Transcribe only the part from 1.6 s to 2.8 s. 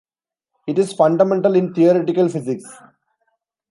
theoretical physics.